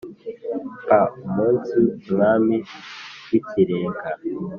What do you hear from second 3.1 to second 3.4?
w